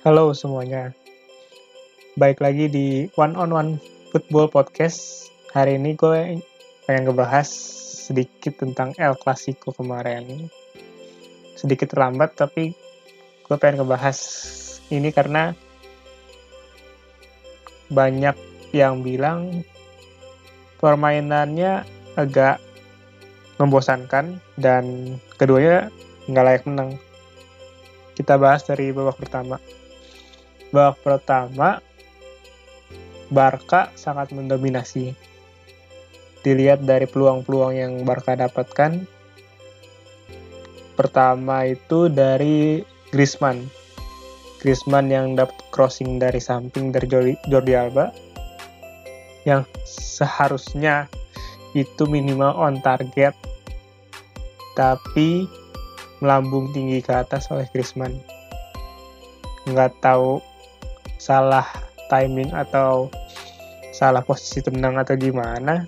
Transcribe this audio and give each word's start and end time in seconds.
Halo 0.00 0.32
semuanya. 0.32 0.96
Baik 2.16 2.40
lagi 2.40 2.72
di 2.72 3.12
One 3.20 3.36
on 3.36 3.52
One 3.52 3.72
Football 4.08 4.48
Podcast. 4.48 5.28
Hari 5.52 5.76
ini 5.76 5.92
gue 5.92 6.40
pengen 6.88 7.04
ngebahas 7.04 7.44
sedikit 8.08 8.56
tentang 8.56 8.96
El 8.96 9.12
Clasico 9.20 9.76
kemarin. 9.76 10.48
Sedikit 11.52 11.92
terlambat 11.92 12.32
tapi 12.32 12.72
gue 13.44 13.56
pengen 13.60 13.84
ngebahas 13.84 14.16
ini 14.88 15.12
karena 15.12 15.52
banyak 17.92 18.40
yang 18.72 19.04
bilang 19.04 19.68
permainannya 20.80 21.84
agak 22.16 22.56
membosankan 23.60 24.40
dan 24.56 25.20
keduanya 25.36 25.92
nggak 26.24 26.46
layak 26.48 26.64
menang. 26.64 26.96
Kita 28.16 28.40
bahas 28.40 28.64
dari 28.64 28.96
babak 28.96 29.20
pertama. 29.20 29.60
Babak 30.70 31.02
pertama, 31.02 31.82
Barca 33.30 33.90
sangat 33.98 34.30
mendominasi. 34.30 35.14
Dilihat 36.46 36.86
dari 36.86 37.10
peluang-peluang 37.10 37.74
yang 37.74 37.92
Barca 38.06 38.38
dapatkan. 38.38 39.02
Pertama 40.94 41.66
itu 41.66 42.06
dari 42.06 42.86
Griezmann. 43.10 43.66
Griezmann 44.62 45.10
yang 45.10 45.34
dapat 45.34 45.56
crossing 45.74 46.22
dari 46.22 46.38
samping 46.38 46.94
dari 46.94 47.06
Jordi, 47.10 47.34
Jordi 47.50 47.72
Alba. 47.74 48.14
Yang 49.42 49.66
seharusnya 49.88 51.10
itu 51.74 52.02
minimal 52.06 52.54
on 52.58 52.82
target 52.82 53.34
tapi 54.74 55.46
melambung 56.22 56.70
tinggi 56.70 57.02
ke 57.02 57.10
atas 57.14 57.50
oleh 57.50 57.66
Griezmann. 57.72 58.14
Nggak 59.66 59.98
tahu 60.02 60.42
salah 61.20 61.68
timing 62.08 62.48
atau 62.56 63.12
salah 63.92 64.24
posisi 64.24 64.64
tenang 64.64 64.96
atau 64.96 65.12
gimana. 65.20 65.84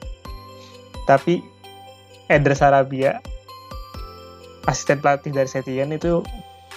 Tapi 1.08 1.40
Eder 2.28 2.52
Sarabia, 2.52 3.24
asisten 4.68 5.00
pelatih 5.00 5.32
dari 5.32 5.48
Setien 5.48 5.88
itu 5.90 6.20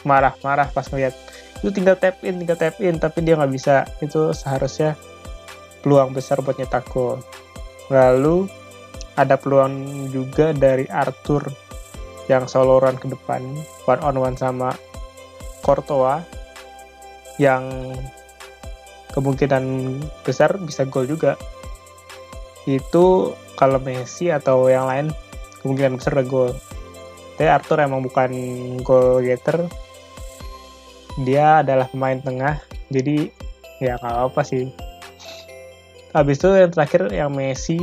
marah-marah 0.08 0.72
pas 0.72 0.88
ngeliat 0.88 1.14
itu 1.60 1.72
tinggal 1.72 2.00
tap 2.00 2.22
in, 2.24 2.40
tinggal 2.40 2.56
tap 2.56 2.80
in, 2.80 2.96
tapi 2.96 3.24
dia 3.24 3.36
nggak 3.36 3.54
bisa. 3.54 3.84
Itu 4.00 4.32
seharusnya 4.32 4.96
peluang 5.84 6.16
besar 6.16 6.40
buat 6.40 6.56
nyetak 6.56 6.88
gol. 6.90 7.20
Lalu 7.92 8.50
ada 9.16 9.36
peluang 9.40 10.08
juga 10.12 10.52
dari 10.52 10.88
Arthur 10.92 11.48
yang 12.26 12.50
solo 12.50 12.82
run 12.82 12.98
ke 12.98 13.06
depan 13.06 13.42
one 13.86 14.02
on 14.02 14.18
one 14.18 14.34
sama 14.34 14.74
Courtois 15.62 16.26
yang 17.38 17.94
kemungkinan 19.16 19.64
besar 20.28 20.60
bisa 20.60 20.84
gol 20.84 21.08
juga. 21.08 21.40
Itu 22.68 23.34
kalau 23.56 23.80
Messi 23.80 24.30
atau 24.30 24.68
yang 24.68 24.86
lain 24.86 25.08
kemungkinan 25.64 25.98
besar 25.98 26.20
ada 26.20 26.28
gol. 26.28 26.52
Tapi 27.40 27.48
Arthur 27.48 27.84
emang 27.84 28.04
bukan 28.04 28.32
goal 28.84 29.24
getter. 29.24 29.66
Dia 31.24 31.64
adalah 31.64 31.88
pemain 31.88 32.20
tengah 32.20 32.60
jadi 32.92 33.32
ya 33.80 33.96
nggak 33.98 34.36
apa 34.36 34.42
sih. 34.44 34.68
Habis 36.12 36.40
itu 36.40 36.50
yang 36.52 36.72
terakhir 36.72 37.12
yang 37.12 37.32
Messi 37.32 37.80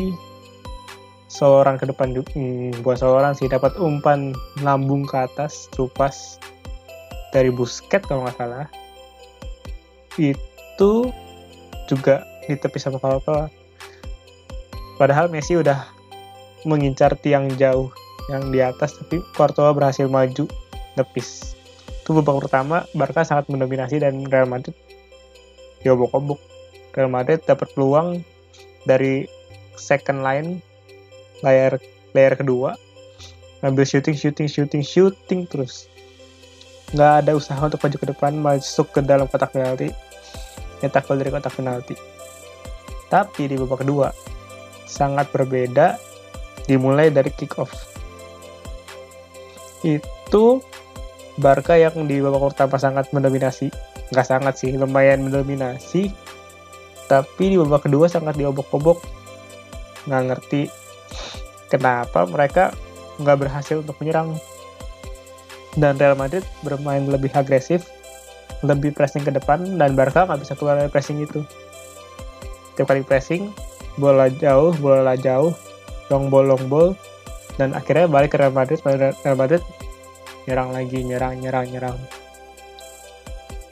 seorang 1.33 1.81
ke 1.81 1.89
depan 1.89 2.13
hmm, 2.13 2.85
buat 2.85 3.01
seorang 3.01 3.33
sih 3.33 3.49
dapat 3.49 3.73
umpan 3.81 4.37
lambung 4.61 5.09
ke 5.09 5.17
atas 5.17 5.69
trupas 5.73 6.37
dari 7.33 7.49
Busket 7.49 8.05
kalau 8.05 8.29
nggak 8.29 8.37
salah. 8.37 8.69
Itu 10.21 11.09
juga 11.89 12.27
ditepis 12.47 12.85
sama 12.87 12.99
Courtois 12.99 13.51
padahal 14.99 15.31
Messi 15.31 15.59
udah 15.59 15.89
mengincar 16.67 17.19
tiang 17.19 17.51
jauh 17.59 17.91
yang 18.31 18.55
di 18.55 18.63
atas 18.63 18.95
tapi 18.99 19.19
Courtois 19.35 19.75
berhasil 19.75 20.07
maju 20.07 20.47
tepis 20.95 21.59
itu 22.03 22.11
babak 22.19 22.47
pertama 22.47 22.83
Barca 22.99 23.23
sangat 23.23 23.47
mendominasi 23.47 24.03
dan 24.03 24.27
Real 24.27 24.51
Madrid 24.51 24.75
diobok-obok. 25.83 26.39
Real 26.95 27.11
Madrid 27.11 27.43
dapat 27.47 27.71
peluang 27.75 28.23
dari 28.87 29.27
second 29.79 30.23
line 30.23 30.63
layar 31.43 31.79
layar 32.15 32.35
kedua 32.39 32.79
ngambil 33.63 33.87
shooting 33.87 34.19
shooting 34.19 34.51
shooting 34.51 34.83
shooting 34.83 35.47
terus. 35.47 35.87
Nggak 36.91 37.13
ada 37.25 37.33
usaha 37.39 37.59
untuk 37.63 37.79
maju 37.79 37.97
ke 37.99 38.07
depan 38.11 38.33
masuk 38.35 38.91
ke 38.91 39.01
dalam 39.03 39.31
kotak 39.31 39.55
penalti 39.55 39.95
nyetak 40.83 41.07
gol 41.07 41.17
dari 41.17 41.31
kotak 41.31 41.55
penalti. 41.55 41.95
Tapi 43.09 43.47
di 43.47 43.55
babak 43.57 43.87
kedua 43.87 44.11
sangat 44.85 45.31
berbeda 45.31 45.97
dimulai 46.67 47.09
dari 47.09 47.31
kick 47.33 47.57
off. 47.57 47.73
Itu 49.87 50.61
Barca 51.41 51.81
yang 51.81 52.05
di 52.05 52.21
babak 52.21 52.53
pertama 52.53 52.77
sangat 52.77 53.09
mendominasi. 53.17 53.73
Nggak 54.13 54.27
sangat 54.29 54.55
sih 54.61 54.77
lumayan 54.77 55.25
mendominasi. 55.25 56.13
Tapi 57.09 57.45
di 57.53 57.57
babak 57.57 57.89
kedua 57.89 58.05
sangat 58.11 58.37
diobok-obok. 58.37 59.01
Nggak 60.05 60.23
ngerti 60.29 60.63
kenapa 61.73 62.29
mereka 62.29 62.77
nggak 63.17 63.39
berhasil 63.49 63.81
untuk 63.81 63.97
menyerang. 64.05 64.37
Dan 65.73 65.97
Real 65.97 66.21
Madrid 66.21 66.45
bermain 66.61 67.09
lebih 67.09 67.33
agresif 67.33 67.89
lebih 68.61 68.93
pressing 68.93 69.25
ke 69.25 69.33
depan 69.33 69.81
dan 69.81 69.97
Barca 69.97 70.29
nggak 70.29 70.45
bisa 70.45 70.55
keluar 70.55 70.77
dari 70.77 70.93
pressing 70.93 71.25
itu. 71.25 71.41
Tiap 72.77 72.89
kali 72.89 73.05
pressing 73.05 73.53
bola 74.01 74.33
jauh 74.33 74.73
bola 74.81 75.13
jauh 75.17 75.53
long 76.09 76.33
ball 76.33 76.49
long 76.49 76.65
ball 76.69 76.97
dan 77.61 77.77
akhirnya 77.77 78.09
balik 78.09 78.33
ke 78.33 78.41
Real 78.41 78.53
Madrid 78.53 78.81
Real 79.21 79.37
Madrid 79.37 79.61
nyerang 80.49 80.73
lagi 80.73 80.99
nyerang 81.05 81.37
nyerang 81.41 81.67
nyerang. 81.69 81.99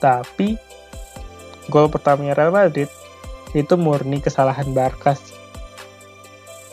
Tapi 0.00 0.56
gol 1.68 1.88
pertamanya 1.88 2.36
Real 2.36 2.52
Madrid 2.52 2.88
itu 3.52 3.74
murni 3.76 4.22
kesalahan 4.22 4.70
Barca. 4.72 5.16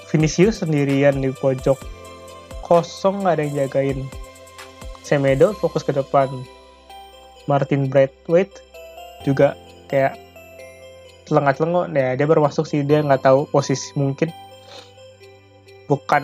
Vinicius 0.07 0.63
sendirian 0.63 1.19
di 1.19 1.35
pojok. 1.35 1.75
Kosong 2.63 3.23
nggak 3.23 3.33
ada 3.35 3.43
yang 3.43 3.55
jagain. 3.67 3.99
Semedo 5.03 5.55
fokus 5.55 5.83
ke 5.83 5.95
depan 5.95 6.27
Martin 7.47 7.87
Braithwaite 7.87 8.59
juga 9.23 9.55
kayak 9.87 10.19
telengah-telengok 11.27 11.91
ya 11.91 12.15
dia 12.15 12.25
baru 12.27 12.47
masuk 12.47 12.63
sih 12.63 12.83
dia 12.83 13.03
nggak 13.03 13.23
tahu 13.23 13.47
posisi 13.51 13.91
mungkin. 13.95 14.31
Bukan 15.87 16.23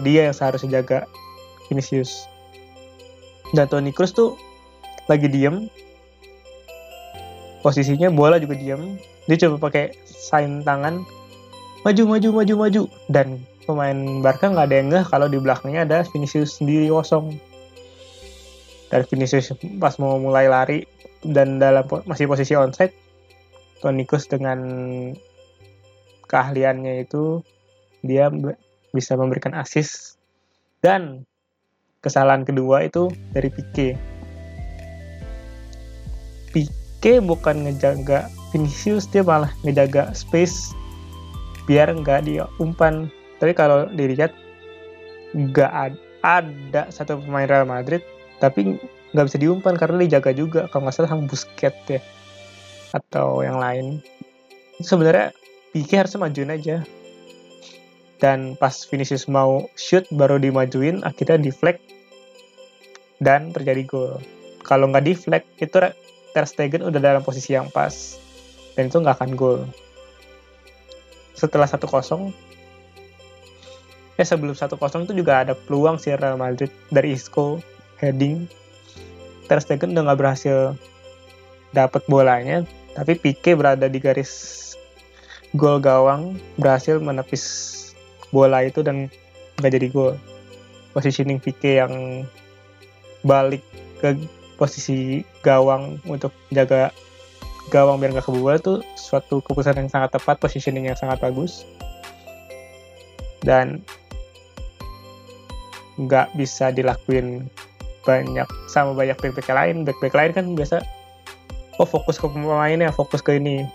dia 0.00 0.28
yang 0.28 0.36
seharusnya 0.36 0.80
jaga 0.80 1.04
Vinicius. 1.68 2.24
Dan 3.52 3.68
Toni 3.68 3.92
Kroos 3.92 4.16
tuh 4.16 4.36
lagi 5.06 5.28
diem. 5.28 5.68
Posisinya 7.60 8.08
bola 8.08 8.40
juga 8.40 8.56
diem. 8.56 8.96
Dia 9.28 9.36
coba 9.44 9.68
pakai 9.68 9.92
sign 10.08 10.64
tangan. 10.64 11.04
Maju 11.84 12.02
maju 12.16 12.28
maju 12.40 12.54
maju. 12.64 12.82
Dan 13.12 13.44
pemain 13.68 13.96
Barca 14.24 14.48
nggak 14.48 14.66
ada 14.72 14.76
yang 14.76 14.88
ngeh 14.92 15.04
kalau 15.08 15.28
di 15.28 15.36
belakangnya 15.40 15.84
ada 15.84 15.98
Vinicius 16.08 16.60
sendiri 16.60 16.88
kosong 16.88 17.36
dan 18.94 19.02
Vinicius 19.10 19.50
pas 19.82 19.98
mau 19.98 20.22
mulai 20.22 20.46
lari 20.46 20.86
dan 21.26 21.58
dalam 21.58 21.82
masih 22.06 22.30
posisi 22.30 22.54
onside 22.54 22.94
Toni 23.82 24.06
Kroos 24.06 24.30
dengan 24.30 24.62
keahliannya 26.30 27.02
itu 27.02 27.42
dia 28.06 28.30
bisa 28.94 29.18
memberikan 29.18 29.50
assist. 29.58 30.14
Dan 30.78 31.26
kesalahan 32.06 32.46
kedua 32.46 32.86
itu 32.86 33.10
dari 33.34 33.50
Pique. 33.50 33.98
Pique 36.54 37.18
bukan 37.18 37.66
ngejaga 37.66 38.30
Vinicius 38.54 39.10
dia 39.10 39.26
malah 39.26 39.50
ngejaga 39.66 40.14
space 40.14 40.70
biar 41.66 41.90
nggak 41.90 42.30
diumpan 42.30 43.10
tapi 43.42 43.50
kalau 43.56 43.90
dilihat 43.90 44.30
nggak 45.34 45.72
ad 45.74 45.98
ada 46.24 46.88
satu 46.88 47.20
pemain 47.20 47.44
Real 47.44 47.68
Madrid 47.68 48.00
tapi 48.44 48.76
nggak 49.16 49.26
bisa 49.32 49.40
diumpan 49.40 49.74
karena 49.80 50.04
dijaga 50.04 50.36
juga. 50.36 50.68
Kalau 50.68 50.84
nggak 50.84 50.94
salah 51.00 51.10
sama 51.16 51.24
Busquets 51.24 51.80
ya. 51.88 52.00
Atau 52.92 53.40
yang 53.40 53.56
lain. 53.56 54.04
Sebenarnya 54.84 55.32
Pique 55.72 55.96
harusnya 55.96 56.20
majuin 56.20 56.52
aja. 56.52 56.84
Dan 58.20 58.54
pas 58.60 58.76
Vinicius 58.86 59.24
mau 59.26 59.64
shoot 59.80 60.04
baru 60.12 60.36
dimajuin 60.36 61.00
akhirnya 61.02 61.40
deflect 61.40 61.80
dan 63.24 63.50
terjadi 63.56 63.88
gol. 63.88 64.20
Kalau 64.60 64.92
nggak 64.92 65.08
deflect 65.08 65.48
itu 65.56 65.80
Ter 66.34 66.44
Stegen 66.44 66.84
udah 66.84 67.00
dalam 67.00 67.24
posisi 67.24 67.56
yang 67.56 67.72
pas. 67.72 68.20
Dan 68.76 68.92
itu 68.92 69.00
nggak 69.00 69.16
akan 69.18 69.32
gol. 69.34 69.64
Setelah 71.32 71.66
1-0 71.66 71.80
ya 74.14 74.22
sebelum 74.22 74.54
1-0 74.54 74.78
itu 74.78 75.14
juga 75.14 75.42
ada 75.42 75.58
peluang 75.58 75.98
si 75.98 76.14
Real 76.14 76.38
Madrid 76.38 76.70
dari 76.94 77.18
Isco 77.18 77.58
heading. 78.04 78.46
Ter 79.48 79.60
Stegen 79.60 79.96
udah 79.96 80.12
nggak 80.12 80.20
berhasil 80.20 80.76
dapat 81.74 82.04
bolanya 82.06 82.62
tapi 82.94 83.18
Pique 83.18 83.58
berada 83.58 83.90
di 83.90 83.98
garis 83.98 84.62
gol 85.58 85.82
gawang 85.82 86.38
berhasil 86.58 87.02
menepis 87.02 87.44
bola 88.30 88.62
itu 88.62 88.82
dan 88.86 89.10
nggak 89.58 89.72
jadi 89.74 89.88
gol. 89.90 90.14
Positioning 90.94 91.42
Pique 91.42 91.82
yang 91.82 92.22
balik 93.26 93.62
ke 93.98 94.14
posisi 94.54 95.26
gawang 95.42 95.98
untuk 96.06 96.30
jaga 96.54 96.94
gawang 97.74 97.98
biar 97.98 98.14
nggak 98.14 98.26
kebobol 98.28 98.54
itu 98.54 98.74
suatu 98.94 99.42
keputusan 99.42 99.80
yang 99.80 99.90
sangat 99.90 100.14
tepat 100.14 100.38
positioning 100.38 100.86
yang 100.86 100.98
sangat 100.98 101.18
bagus. 101.18 101.66
Dan 103.42 103.82
nggak 105.98 106.34
bisa 106.34 106.74
dilakuin 106.74 107.46
banyak 108.04 108.48
sama 108.70 108.92
banyak 108.92 109.16
back-back 109.20 109.48
lain. 109.50 109.84
Back-back 109.84 110.14
lain 110.14 110.30
kan 110.32 110.44
biasa 110.54 110.80
oh 111.82 111.88
fokus 111.88 112.20
ke 112.20 112.26
pemainnya 112.30 112.92
fokus 112.94 113.20
ke 113.20 113.36
ini. 113.36 113.66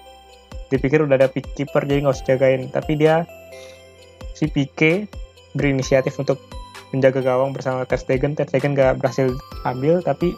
Dipikir 0.70 1.02
udah 1.02 1.18
ada 1.18 1.28
keeper 1.34 1.84
jadi 1.84 2.06
nggak 2.06 2.16
usah 2.16 2.28
jagain. 2.36 2.70
Tapi 2.70 2.96
dia 2.98 3.26
si 4.38 4.48
Pique 4.48 5.10
berinisiatif 5.58 6.16
untuk 6.22 6.40
menjaga 6.94 7.22
gawang 7.22 7.52
bersama 7.54 7.84
Ter 7.86 8.00
Stegen. 8.00 8.38
Ter 8.38 8.48
Stegen 8.50 8.78
gak 8.78 9.02
berhasil 9.02 9.34
ambil 9.66 10.02
tapi 10.06 10.34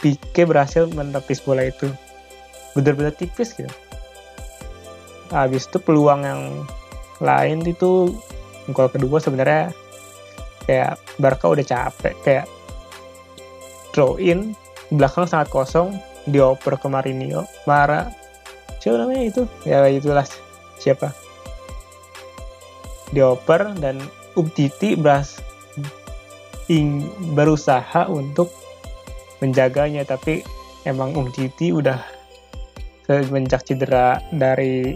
Pique 0.00 0.42
berhasil 0.48 0.88
menepis 0.88 1.44
bola 1.44 1.68
itu. 1.68 1.92
Benar-benar 2.72 3.12
tipis 3.14 3.52
gitu. 3.52 3.68
Habis 5.30 5.68
itu 5.68 5.78
peluang 5.78 6.24
yang 6.24 6.42
lain 7.20 7.62
itu 7.68 8.16
gol 8.72 8.88
kedua 8.88 9.20
sebenarnya 9.20 9.70
kayak 10.64 11.00
Barca 11.16 11.46
udah 11.48 11.66
capek 11.66 12.14
kayak 12.24 12.46
throw 13.92 14.20
in 14.20 14.52
belakang 14.90 15.26
sangat 15.26 15.48
kosong 15.50 15.94
dioper 16.28 16.76
ke 16.76 16.86
Marinho 16.90 17.46
Mara 17.64 18.10
siapa 18.80 18.96
namanya 18.96 19.24
itu? 19.28 19.42
Ya 19.68 19.84
itulah 19.86 20.24
siapa? 20.80 21.12
Dioper 23.12 23.76
dan 23.78 24.00
Umtiti 24.34 24.96
beras 24.96 25.42
ing, 26.70 27.04
berusaha 27.36 28.08
untuk 28.08 28.48
menjaganya 29.44 30.06
tapi 30.08 30.40
emang 30.88 31.12
Umtiti 31.12 31.74
udah 31.74 32.00
semenjak 33.04 33.66
cedera 33.66 34.22
dari 34.30 34.94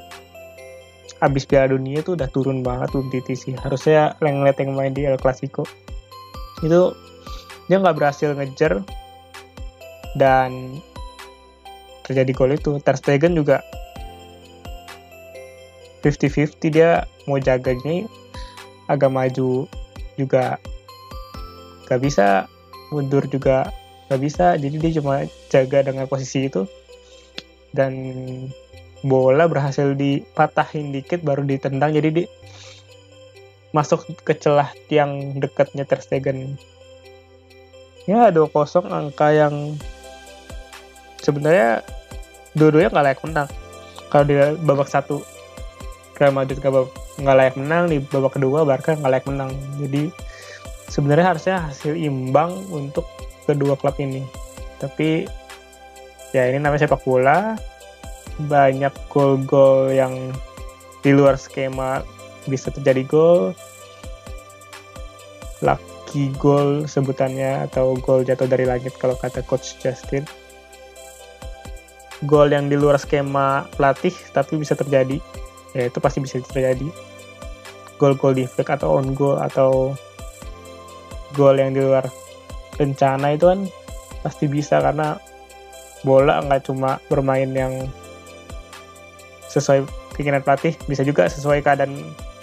habis 1.22 1.46
Piala 1.46 1.74
Dunia 1.74 2.02
itu 2.02 2.18
udah 2.18 2.28
turun 2.30 2.62
banget 2.62 2.94
Umtiti 2.94 3.34
sih 3.38 3.54
harusnya 3.58 4.18
Lenglet 4.18 4.58
yang 4.58 4.74
main 4.74 4.92
di 4.94 5.06
El 5.06 5.18
Clasico. 5.18 5.66
Itu 6.62 6.94
dia 7.70 7.80
nggak 7.80 7.96
berhasil 7.96 8.34
ngejar 8.34 8.82
dan 10.18 10.80
terjadi 12.04 12.32
gol 12.36 12.52
itu. 12.54 12.78
Ter 12.82 12.96
Stegen 12.98 13.34
juga 13.34 13.64
50-50 16.04 16.60
dia 16.68 17.08
mau 17.24 17.40
jaganya 17.40 18.04
agak 18.92 19.08
maju 19.08 19.64
juga 20.20 20.60
gak 21.88 22.00
bisa 22.04 22.44
mundur 22.92 23.24
juga 23.26 23.72
gak 24.12 24.20
bisa. 24.20 24.60
Jadi 24.60 24.76
dia 24.76 24.92
cuma 25.00 25.24
jaga 25.48 25.80
dengan 25.88 26.04
posisi 26.04 26.52
itu 26.52 26.68
dan 27.72 27.92
bola 29.04 29.44
berhasil 29.44 29.92
dipatahin 29.92 30.90
dikit 30.90 31.20
baru 31.20 31.44
ditendang. 31.44 31.92
Jadi 31.92 32.08
di 32.10 32.24
masuk 33.76 34.08
ke 34.24 34.32
celah 34.38 34.72
tiang 34.88 35.36
dekatnya 35.36 35.84
Ter 35.84 36.00
Stegen. 36.00 36.56
Ya 38.08 38.32
2-0 38.32 38.52
angka 38.88 39.28
yang 39.32 39.76
sebenarnya 41.20 41.84
dua-duanya 42.56 42.88
nggak 42.92 43.06
layak 43.12 43.22
menang. 43.24 43.48
Kalau 44.08 44.24
di 44.24 44.34
babak 44.64 44.88
satu 44.88 45.20
Real 46.16 46.30
Madrid 46.30 46.62
nggak 46.62 47.36
layak 47.36 47.56
menang 47.58 47.90
di 47.90 47.98
babak 47.98 48.38
kedua 48.38 48.62
Barca 48.64 48.96
nggak 48.96 49.12
layak 49.12 49.26
menang. 49.28 49.50
Jadi 49.82 50.08
sebenarnya 50.88 51.34
harusnya 51.34 51.56
hasil 51.68 51.98
imbang 51.98 52.54
untuk 52.70 53.04
kedua 53.44 53.74
klub 53.74 53.98
ini. 53.98 54.22
Tapi 54.78 55.26
ya 56.30 56.46
ini 56.46 56.62
namanya 56.62 56.86
sepak 56.86 57.02
bola 57.02 57.58
banyak 58.38 58.92
gol-gol 59.10 59.94
yang 59.94 60.34
di 61.04 61.12
luar 61.14 61.38
skema 61.38 62.02
bisa 62.48 62.72
terjadi 62.74 63.04
gol. 63.06 63.52
Lucky 65.62 66.34
gol 66.36 66.84
sebutannya 66.84 67.64
atau 67.70 67.94
gol 68.00 68.26
jatuh 68.26 68.48
dari 68.48 68.66
langit 68.66 68.96
kalau 68.98 69.14
kata 69.14 69.44
coach 69.46 69.78
Justin. 69.78 70.26
Gol 72.24 72.50
yang 72.50 72.72
di 72.72 72.76
luar 72.78 72.96
skema 72.96 73.68
pelatih 73.76 74.14
tapi 74.32 74.56
bisa 74.56 74.74
terjadi. 74.74 75.20
Ya 75.76 75.90
itu 75.90 75.98
pasti 76.00 76.22
bisa 76.24 76.40
terjadi. 76.40 76.88
Gol-gol 78.00 78.34
di 78.34 78.44
fake 78.48 78.80
atau 78.80 78.98
on 78.98 79.14
goal 79.14 79.38
atau 79.38 79.94
gol 81.34 81.58
yang 81.58 81.74
di 81.74 81.82
luar 81.82 82.06
rencana 82.78 83.34
itu 83.34 83.50
kan 83.50 83.60
pasti 84.22 84.50
bisa 84.50 84.82
karena 84.82 85.18
bola 86.06 86.42
nggak 86.42 86.68
cuma 86.68 86.98
bermain 87.08 87.50
yang 87.50 87.86
sesuai 89.54 89.86
keinginan 90.18 90.42
pelatih 90.42 90.74
bisa 90.90 91.06
juga 91.06 91.30
sesuai 91.30 91.62
keadaan 91.62 91.94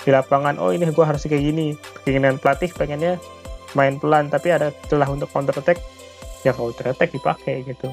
di 0.01 0.09
lapangan. 0.09 0.55
Oh 0.57 0.71
ini 0.71 0.87
gue 0.87 1.05
harus 1.05 1.27
kayak 1.27 1.43
gini. 1.43 1.75
Keinginan 2.07 2.39
pelatih 2.39 2.71
pengennya 2.71 3.19
main 3.75 3.99
pelan 3.99 4.31
tapi 4.31 4.55
ada 4.55 4.71
celah 4.87 5.11
untuk 5.11 5.27
counter 5.35 5.55
attack. 5.59 5.83
Ya 6.47 6.55
counter 6.55 6.95
attack 6.95 7.11
dipakai 7.11 7.67
gitu. 7.67 7.91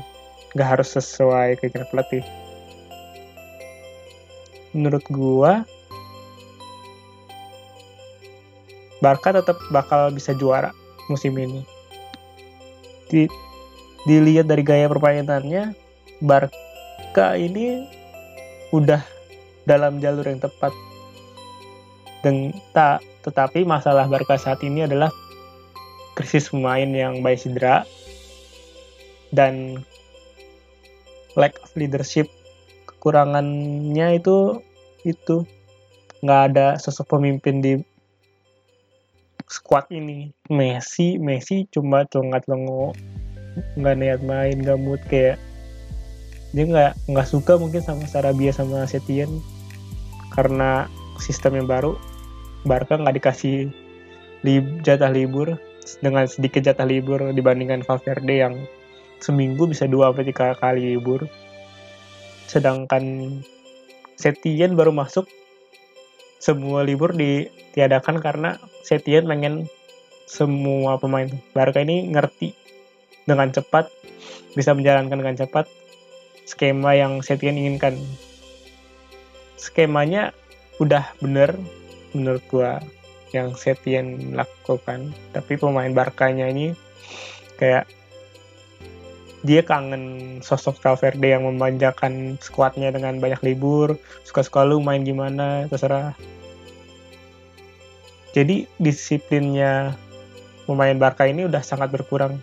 Nggak 0.55 0.69
harus 0.79 0.88
sesuai 0.94 1.59
keinginan 1.59 1.91
pelatih. 1.91 2.23
Menurut 4.70 5.03
gua 5.11 5.67
Barca 8.99 9.31
tetap 9.31 9.59
bakal 9.71 10.11
bisa 10.11 10.35
juara 10.35 10.75
musim 11.06 11.35
ini. 11.38 11.62
Di, 13.09 13.31
dilihat 14.05 14.50
dari 14.50 14.67
gaya 14.67 14.91
permainannya 14.91 15.73
Barca 16.19 17.38
ini 17.38 17.98
udah 18.73 19.00
dalam 19.69 20.00
jalur 20.00 20.25
yang 20.25 20.41
tepat. 20.41 20.73
Dan 22.25 22.50
tak 22.75 23.05
tetapi 23.23 23.62
masalah 23.62 24.09
Barca 24.09 24.35
saat 24.41 24.65
ini 24.65 24.88
adalah 24.88 25.12
krisis 26.19 26.50
pemain 26.50 26.88
yang 26.88 27.23
baik 27.23 27.38
cedera 27.38 27.87
dan 29.31 29.85
lack 31.38 31.55
of 31.62 31.70
leadership. 31.79 32.26
Kekurangannya 32.88 34.19
itu 34.19 34.59
itu. 35.07 35.47
Nggak 36.19 36.42
ada 36.50 36.66
sosok 36.83 37.14
pemimpin 37.19 37.62
di 37.62 37.73
squad 39.47 39.87
ini. 39.95 40.35
Messi 40.50 41.21
Messi 41.23 41.71
cuma 41.71 42.02
celongat 42.11 42.49
lengo 42.50 42.90
nggak 43.78 43.97
niat 43.99 44.21
main 44.23 44.57
nggak 44.62 44.78
mood 44.78 45.02
kayak 45.11 45.38
dia 46.57 46.64
nggak 46.64 46.93
nggak 47.12 47.28
suka 47.28 47.61
mungkin 47.61 47.85
sama 47.85 48.09
Sarabia 48.09 48.52
sama 48.57 48.88
Setien 48.88 49.28
karena 50.33 50.88
sistem 51.21 51.61
yang 51.61 51.69
baru. 51.69 51.99
Barca 52.67 52.99
nggak 52.99 53.17
dikasih 53.23 53.71
li 54.43 54.55
jatah 54.83 55.12
libur 55.12 55.57
dengan 56.00 56.26
sedikit 56.26 56.64
jatah 56.64 56.85
libur 56.85 57.33
dibandingkan 57.33 57.85
Valverde 57.87 58.35
yang 58.35 58.55
seminggu 59.19 59.67
bisa 59.67 59.87
dua 59.87 60.11
atau 60.11 60.25
tiga 60.25 60.57
kali 60.59 60.97
libur. 60.97 61.28
Sedangkan 62.49 63.38
Setien 64.19 64.75
baru 64.75 64.90
masuk 64.90 65.28
semua 66.43 66.83
libur 66.83 67.14
ditiadakan 67.14 68.19
karena 68.19 68.59
Setien 68.83 69.28
pengen 69.28 69.69
semua 70.28 71.00
pemain 71.00 71.28
Barca 71.52 71.81
ini 71.81 72.09
ngerti 72.12 72.52
dengan 73.28 73.52
cepat 73.52 73.88
bisa 74.57 74.73
menjalankan 74.73 75.21
dengan 75.21 75.37
cepat 75.37 75.69
skema 76.49 76.97
yang 76.97 77.21
Setien 77.21 77.61
inginkan. 77.61 78.00
Skemanya 79.61 80.33
udah 80.81 81.12
bener 81.21 81.52
menurut 82.17 82.40
gua 82.49 82.81
yang 83.37 83.52
Setien 83.52 84.33
lakukan. 84.33 85.12
Tapi 85.37 85.61
pemain 85.61 85.93
Barkanya 85.93 86.49
ini 86.49 86.73
kayak 87.61 87.85
dia 89.47 89.62
kangen 89.62 90.38
sosok 90.43 90.83
Valverde 90.83 91.31
yang 91.31 91.47
memanjakan 91.47 92.40
skuadnya 92.43 92.90
dengan 92.90 93.23
banyak 93.23 93.38
libur 93.45 93.95
suka-suka 94.26 94.67
lu 94.67 94.83
main 94.83 95.07
gimana 95.07 95.69
terserah. 95.71 96.17
Jadi 98.35 98.67
disiplinnya 98.83 99.95
pemain 100.67 100.95
Barca 100.99 101.25
ini 101.25 101.47
udah 101.47 101.62
sangat 101.62 101.95
berkurang 101.95 102.43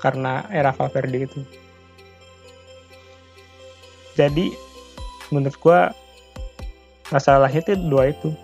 karena 0.00 0.48
era 0.48 0.72
Valverde 0.72 1.28
itu 1.28 1.40
jadi 4.20 4.52
menurut 5.32 5.56
gua 5.64 5.96
masalahnya 7.08 7.64
itu 7.64 7.72
dua 7.88 8.12
itu. 8.12 8.36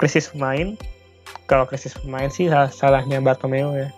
Krisis 0.00 0.32
pemain 0.32 0.72
kalau 1.44 1.68
krisis 1.68 1.92
pemain 2.00 2.32
sih 2.32 2.48
salahnya 2.48 3.20
Bartomeu 3.20 3.76
ya. 3.76 3.92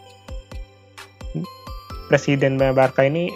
Presiden 2.10 2.58
Barca 2.58 3.06
ini 3.06 3.30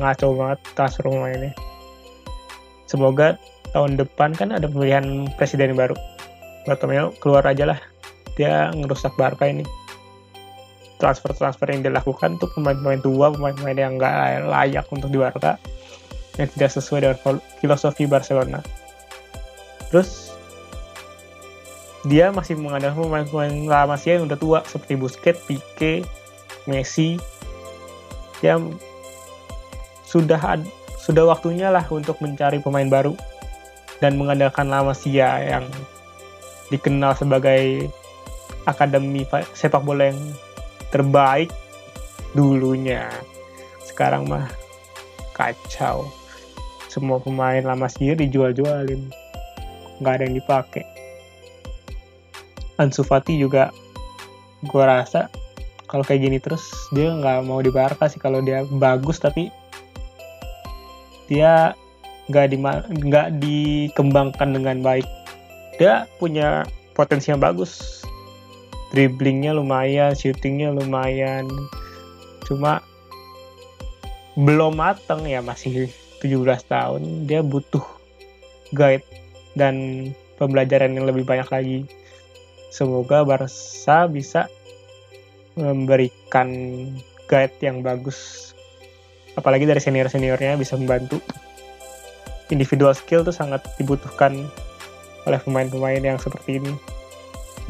ngaco 0.00 0.32
banget 0.34 0.58
transfer 0.72 1.04
pemainnya. 1.04 1.52
Semoga 2.88 3.36
tahun 3.76 4.00
depan 4.00 4.32
kan 4.32 4.56
ada 4.56 4.64
pemilihan 4.66 5.28
presiden 5.36 5.76
baru. 5.76 5.94
Bartomeu 6.64 7.12
keluar 7.20 7.44
aja 7.44 7.68
lah. 7.68 7.80
Dia 8.40 8.72
ngerusak 8.72 9.12
Barca 9.20 9.44
ini. 9.46 9.62
Transfer-transfer 10.98 11.66
yang 11.66 11.82
dilakukan 11.82 12.38
tuh 12.38 12.46
pemain-pemain 12.54 13.02
tua, 13.02 13.34
pemain-pemain 13.34 13.74
yang 13.74 13.98
nggak 13.98 14.46
layak 14.46 14.86
untuk 14.90 15.10
di 15.10 15.18
Barca, 15.18 15.58
yang 16.40 16.48
tidak 16.52 16.70
sesuai 16.72 17.00
dengan 17.04 17.36
filosofi 17.60 18.08
Barcelona. 18.08 18.64
Terus 19.92 20.32
dia 22.08 22.32
masih 22.34 22.58
mengandalkan 22.58 23.04
pemain-pemain 23.06 23.54
lama 23.68 23.94
sih 23.94 24.16
yang 24.16 24.26
udah 24.26 24.38
tua 24.40 24.58
seperti 24.66 24.98
Busquets, 24.98 25.44
Pique, 25.46 26.02
Messi, 26.66 27.20
yang 28.42 28.74
sudah 30.02 30.58
sudah 30.98 31.24
waktunya 31.26 31.70
lah 31.70 31.86
untuk 31.90 32.18
mencari 32.18 32.58
pemain 32.58 32.86
baru 32.86 33.14
dan 34.02 34.18
mengandalkan 34.18 34.66
lama 34.66 34.94
Sia 34.94 35.38
yang 35.46 35.64
dikenal 36.74 37.14
sebagai 37.14 37.90
akademi 38.66 39.26
sepak 39.54 39.82
bola 39.82 40.10
yang 40.10 40.20
terbaik 40.94 41.50
dulunya 42.34 43.06
sekarang 43.82 44.26
mah 44.26 44.46
kacau 45.34 46.06
semua 46.92 47.16
pemain 47.16 47.64
lama 47.64 47.88
sih 47.88 48.12
dijual-jualin 48.12 49.08
nggak 50.04 50.12
ada 50.20 50.24
yang 50.28 50.36
dipakai 50.36 50.84
Ansu 52.76 53.00
Fati 53.00 53.40
juga 53.40 53.72
gue 54.60 54.84
rasa 54.84 55.32
kalau 55.88 56.04
kayak 56.04 56.28
gini 56.28 56.36
terus 56.36 56.68
dia 56.92 57.08
nggak 57.16 57.48
mau 57.48 57.64
di 57.64 57.72
Barca 57.72 58.04
sih 58.12 58.20
kalau 58.20 58.44
dia 58.44 58.68
bagus 58.76 59.16
tapi 59.16 59.48
dia 61.32 61.72
nggak 62.28 62.46
di 62.52 62.56
nggak 63.08 63.28
dikembangkan 63.42 64.48
dengan 64.54 64.84
baik. 64.84 65.06
Dia 65.80 66.06
punya 66.20 66.68
potensi 66.94 67.32
yang 67.32 67.42
bagus. 67.42 68.04
Dribblingnya 68.92 69.56
lumayan, 69.56 70.12
shootingnya 70.12 70.76
lumayan. 70.76 71.48
Cuma 72.44 72.84
belum 74.36 74.76
mateng 74.76 75.24
ya 75.24 75.40
masih 75.40 75.88
17 76.22 76.70
tahun. 76.70 77.26
Dia 77.26 77.42
butuh 77.42 77.82
guide 78.70 79.04
dan 79.58 80.08
pembelajaran 80.38 80.94
yang 80.94 81.04
lebih 81.04 81.26
banyak 81.26 81.48
lagi. 81.50 81.78
Semoga 82.70 83.26
Barca 83.26 84.08
bisa 84.08 84.46
memberikan 85.58 86.48
guide 87.26 87.58
yang 87.60 87.82
bagus. 87.82 88.50
Apalagi 89.34 89.66
dari 89.66 89.82
senior-seniornya 89.82 90.56
bisa 90.56 90.78
membantu. 90.78 91.18
Individual 92.48 92.94
skill 92.94 93.26
tuh 93.26 93.34
sangat 93.34 93.64
dibutuhkan 93.76 94.46
oleh 95.26 95.40
pemain-pemain 95.42 96.02
yang 96.02 96.18
seperti 96.18 96.58
ini 96.58 96.72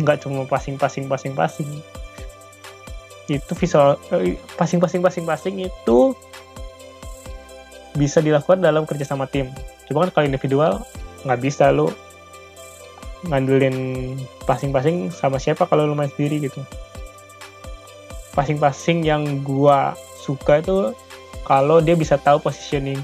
nggak 0.01 0.25
cuma 0.25 0.49
passing 0.49 0.81
passing 0.81 1.05
passing 1.05 1.37
passing 1.37 1.69
itu 3.29 3.53
visual 3.57 4.01
eh, 4.17 4.41
passing 4.57 4.81
passing 4.81 5.05
passing 5.05 5.25
passing 5.29 5.57
itu 5.61 6.17
bisa 8.03 8.19
dilakukan 8.19 8.59
dalam 8.59 8.83
kerja 8.83 9.07
sama 9.07 9.31
tim. 9.31 9.47
Cuma 9.87 10.03
kan 10.03 10.11
kalau 10.11 10.27
individual 10.27 10.73
nggak 11.23 11.39
bisa 11.39 11.71
lo 11.71 11.95
ngandelin 13.31 14.19
passing-passing 14.43 15.15
sama 15.15 15.39
siapa 15.39 15.71
kalau 15.71 15.87
lo 15.87 15.95
main 15.95 16.11
sendiri 16.11 16.51
gitu. 16.51 16.59
Passing-passing 18.35 19.07
yang 19.07 19.47
gua 19.47 19.95
suka 20.19 20.59
itu 20.59 20.91
kalau 21.47 21.79
dia 21.79 21.95
bisa 21.95 22.19
tahu 22.19 22.43
positioning 22.43 22.99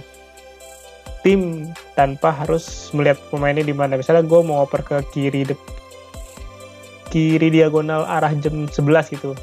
tim 1.23 1.71
tanpa 1.99 2.31
harus 2.31 2.91
melihat 2.95 3.19
pemainnya 3.31 3.63
di 3.63 3.75
mana. 3.75 3.99
Misalnya 3.99 4.27
gue 4.27 4.41
mau 4.43 4.63
oper 4.63 4.83
ke 4.83 4.97
kiri 5.15 5.47
kiri 7.09 7.49
diagonal 7.49 8.07
arah 8.07 8.31
jam 8.39 8.67
11 8.71 9.15
gitu. 9.15 9.35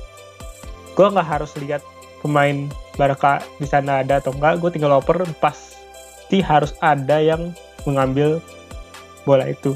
Gue 0.95 1.07
nggak 1.12 1.27
harus 1.27 1.51
lihat 1.59 1.83
pemain 2.24 2.71
Barca 2.96 3.44
di 3.60 3.68
sana 3.68 4.02
ada 4.02 4.24
atau 4.24 4.32
enggak 4.32 4.64
gue 4.64 4.70
tinggal 4.72 4.96
oper 4.96 5.28
pasti 5.44 6.40
harus 6.40 6.72
ada 6.80 7.20
yang 7.20 7.52
mengambil 7.84 8.40
bola 9.28 9.46
itu. 9.48 9.75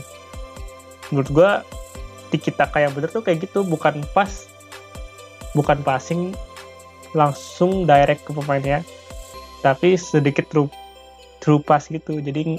Menurut 1.11 1.29
gue 1.29 1.51
tiki 2.31 2.53
taka 2.53 2.85
yang 2.85 2.93
bener 2.93 3.09
tuh 3.11 3.25
kayak 3.25 3.43
gitu 3.43 3.65
bukan 3.65 4.01
pas 4.13 4.47
bukan 5.57 5.81
passing 5.81 6.37
langsung 7.17 7.89
direct 7.89 8.21
ke 8.21 8.31
pemainnya 8.31 8.85
tapi 9.65 9.97
sedikit 9.97 10.45
true 10.47 10.69
true 11.41 11.59
pass 11.59 11.89
gitu. 11.89 12.21
Jadi 12.21 12.55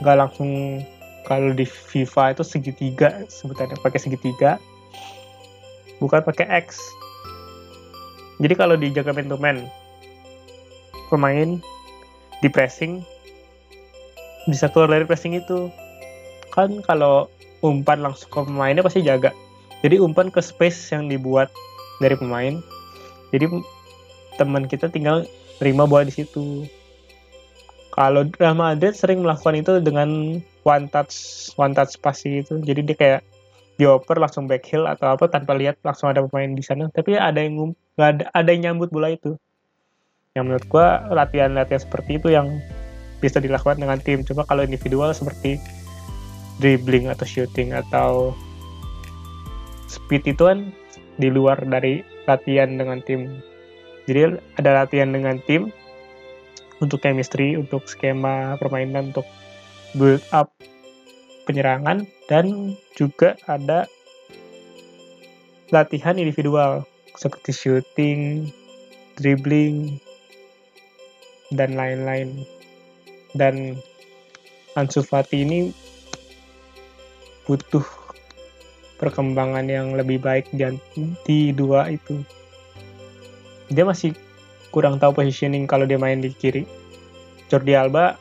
nggak 0.00 0.16
langsung 0.18 0.82
kalau 1.28 1.54
di 1.54 1.62
FIFA 1.68 2.34
itu 2.34 2.42
segitiga 2.42 3.22
sebutannya 3.30 3.78
pakai 3.78 4.00
segitiga 4.00 4.58
bukan 6.02 6.24
pakai 6.26 6.50
X. 6.66 6.80
Jadi 8.42 8.54
kalau 8.58 8.74
di 8.74 8.90
jaga 8.90 9.14
man 9.14 9.62
pemain 11.12 11.60
di 12.40 12.48
pressing 12.48 13.04
bisa 14.48 14.66
keluar 14.72 14.90
dari 14.90 15.06
pressing 15.06 15.38
itu. 15.38 15.70
Kan 16.50 16.82
kalau 16.82 17.30
umpan 17.62 18.02
langsung 18.02 18.28
ke 18.28 18.40
pemainnya 18.42 18.82
pasti 18.82 19.04
jaga. 19.04 19.30
Jadi 19.82 19.98
umpan 19.98 20.30
ke 20.30 20.42
space 20.42 20.94
yang 20.94 21.06
dibuat 21.10 21.50
dari 22.02 22.18
pemain. 22.18 22.58
Jadi 23.30 23.46
teman 24.38 24.66
kita 24.66 24.90
tinggal 24.90 25.26
terima 25.62 25.86
bola 25.86 26.06
di 26.06 26.14
situ. 26.14 26.66
Kalau 27.92 28.24
Real 28.40 28.56
Madrid 28.56 28.96
sering 28.96 29.20
melakukan 29.20 29.58
itu 29.58 29.72
dengan 29.84 30.40
one 30.64 30.86
touch 30.88 31.12
one 31.60 31.76
touch 31.76 32.00
pass 32.00 32.24
gitu 32.24 32.62
jadi 32.64 32.80
dia 32.80 32.96
kayak 32.96 33.20
dioper 33.76 34.16
langsung 34.16 34.48
back 34.48 34.64
heel 34.64 34.88
atau 34.88 35.12
apa 35.12 35.28
tanpa 35.28 35.52
lihat 35.52 35.76
langsung 35.84 36.08
ada 36.08 36.24
pemain 36.24 36.50
di 36.56 36.64
sana. 36.64 36.88
Tapi 36.88 37.20
ada 37.20 37.40
yang 37.40 37.76
nggak 37.98 38.10
ada 38.16 38.24
ada 38.32 38.48
yang 38.48 38.72
nyambut 38.72 38.88
bola 38.88 39.12
itu 39.12 39.36
yang 40.32 40.48
menurut 40.48 40.64
gua 40.72 41.04
latihan-latihan 41.12 41.84
seperti 41.84 42.16
itu 42.16 42.32
yang 42.32 42.56
bisa 43.20 43.36
dilakukan 43.36 43.76
dengan 43.76 44.00
tim. 44.00 44.24
Cuma 44.24 44.48
kalau 44.48 44.64
individual 44.64 45.12
seperti 45.12 45.60
dribbling 46.56 47.12
atau 47.12 47.28
shooting 47.28 47.76
atau 47.76 48.32
speed 49.92 50.24
itu 50.24 50.48
kan 50.48 50.72
di 51.20 51.28
luar 51.28 51.60
dari 51.68 52.00
latihan 52.24 52.80
dengan 52.80 53.04
tim. 53.04 53.44
Jadi 54.08 54.40
ada 54.56 54.82
latihan 54.82 55.12
dengan 55.12 55.36
tim 55.44 55.68
untuk 56.80 57.04
chemistry, 57.04 57.54
untuk 57.54 57.84
skema 57.84 58.56
permainan, 58.56 59.12
untuk 59.12 59.28
build 59.94 60.24
up 60.32 60.48
penyerangan, 61.44 62.08
dan 62.26 62.74
juga 62.96 63.36
ada 63.44 63.84
latihan 65.70 66.16
individual 66.16 66.82
seperti 67.14 67.52
shooting, 67.54 68.50
dribbling, 69.20 70.02
dan 71.52 71.76
lain-lain. 71.76 72.42
Dan 73.36 73.76
Ansu 74.76 75.04
Fati 75.04 75.44
ini 75.44 75.68
butuh 77.44 77.84
perkembangan 78.96 79.68
yang 79.68 79.92
lebih 79.92 80.18
baik 80.18 80.48
di 81.28 81.52
dua 81.52 81.92
itu. 81.92 82.24
Dia 83.68 83.84
masih 83.84 84.16
kurang 84.72 84.96
tahu 84.96 85.12
positioning 85.12 85.68
kalau 85.68 85.84
dia 85.84 86.00
main 86.00 86.20
di 86.20 86.32
kiri. 86.32 86.64
Jordi 87.52 87.76
Alba 87.76 88.16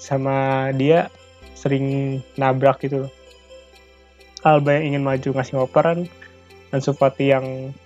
sama 0.00 0.68
dia 0.72 1.12
sering 1.52 2.16
nabrak 2.40 2.80
gitu 2.80 3.12
Alba 4.40 4.80
yang 4.80 4.96
ingin 4.96 5.04
maju 5.04 5.28
ngasih 5.36 5.60
operan 5.60 6.08
dan 6.72 6.80
Sufati 6.80 7.28
yang 7.28 7.76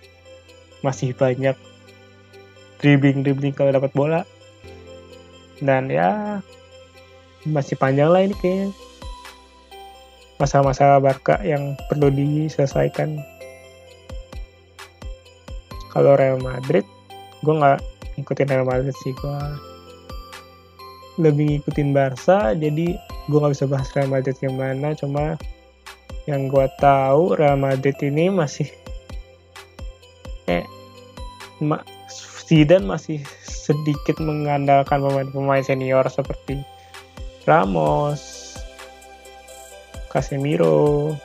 masih 0.87 1.11
banyak 1.11 1.59
dribbling-dribbling 2.79 3.57
kalau 3.57 3.75
dapat 3.75 3.91
bola. 3.91 4.23
Dan 5.61 5.93
ya 5.93 6.41
masih 7.45 7.77
panjang 7.77 8.11
lah 8.11 8.23
ini 8.25 8.35
kayaknya. 8.41 8.75
Masa-masa 10.41 10.99
Barca 10.99 11.39
yang 11.47 11.79
perlu 11.87 12.11
diselesaikan. 12.11 13.21
Kalau 15.95 16.19
Real 16.19 16.43
Madrid, 16.43 16.83
gue 17.45 17.55
nggak 17.55 17.79
ngikutin 18.19 18.51
Real 18.51 18.67
Madrid 18.67 18.95
sih 19.03 19.15
gue 19.15 19.39
lebih 21.19 21.59
ngikutin 21.59 21.95
Barca 21.95 22.55
jadi 22.55 22.99
gue 22.99 23.39
nggak 23.39 23.55
bisa 23.55 23.67
bahas 23.71 23.91
Real 23.95 24.11
Madrid 24.11 24.37
gimana 24.39 24.95
cuma 24.99 25.39
yang 26.27 26.49
gue 26.49 26.67
tahu 26.81 27.37
Real 27.39 27.59
Madrid 27.59 27.95
ini 28.03 28.33
masih 28.33 28.67
eh 30.51 30.65
ma, 31.63 31.81
Zidane 32.45 32.85
masih 32.85 33.23
sedikit 33.65 34.21
mengandalkan 34.21 35.01
pemain-pemain 35.01 35.65
senior 35.65 36.05
seperti 36.13 36.61
Ramos, 37.49 38.53
Casemiro, 40.13 41.17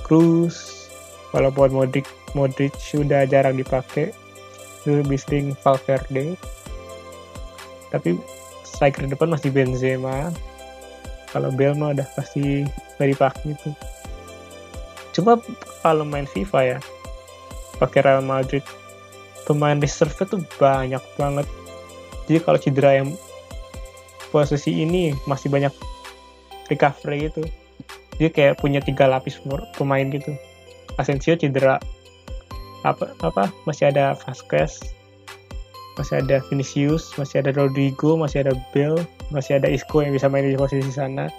Cruz, 0.00 0.88
walaupun 1.36 1.76
Modric 1.76 2.08
Modric 2.32 2.72
sudah 2.80 3.28
jarang 3.28 3.60
dipakai 3.60 4.16
lebih 4.88 5.20
sering 5.20 5.52
Valverde. 5.60 6.40
Tapi 7.92 8.16
striker 8.64 9.04
depan 9.04 9.36
masih 9.36 9.52
Benzema. 9.52 10.32
Kalau 11.32 11.52
Bale 11.52 11.76
mah 11.76 11.92
udah 11.92 12.08
pasti 12.16 12.64
nggak 12.96 13.08
dipakai 13.12 13.52
itu 13.52 13.70
cuma 15.12 15.40
kalau 15.80 16.04
main 16.04 16.28
FIFA 16.28 16.76
ya 16.76 16.78
pakai 17.80 18.04
Real 18.04 18.24
Madrid 18.24 18.60
pemain 19.46 19.78
reserve 19.78 20.12
tuh 20.26 20.42
banyak 20.58 21.00
banget. 21.14 21.46
Jadi 22.26 22.38
kalau 22.42 22.58
cedera 22.58 22.98
yang 22.98 23.14
posisi 24.34 24.82
ini 24.82 25.14
masih 25.30 25.48
banyak 25.48 25.70
recovery 26.66 27.30
gitu. 27.30 27.46
Dia 28.18 28.28
kayak 28.28 28.58
punya 28.58 28.82
tiga 28.82 29.06
lapis 29.06 29.38
pemain 29.78 30.10
gitu. 30.10 30.34
Asensio 30.98 31.38
cedera. 31.38 31.78
Apa 32.82 33.14
apa? 33.22 33.48
Masih 33.64 33.94
ada 33.94 34.18
Vasquez. 34.18 34.82
Masih 35.96 36.20
ada 36.26 36.42
Vinicius. 36.50 37.14
Masih 37.14 37.46
ada 37.46 37.54
Rodrigo. 37.54 38.18
Masih 38.18 38.42
ada 38.42 38.52
Bale. 38.74 39.06
Masih 39.30 39.62
ada 39.62 39.70
Isco 39.70 40.02
yang 40.02 40.10
bisa 40.10 40.26
main 40.26 40.50
di 40.50 40.58
posisi 40.58 40.90
sana. 40.90 41.30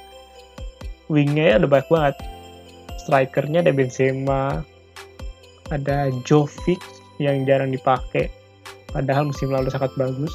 Wingnya 1.11 1.55
ya 1.55 1.55
udah 1.59 1.69
banyak 1.69 1.89
banget. 1.91 2.15
Strikernya 3.03 3.59
ada 3.67 3.71
Benzema. 3.75 4.63
Ada 5.67 6.15
Jovic 6.23 6.79
yang 7.17 7.43
jarang 7.45 7.73
dipakai. 7.73 8.29
Padahal 8.89 9.29
musim 9.29 9.51
lalu 9.51 9.69
sangat 9.69 9.93
bagus. 9.99 10.33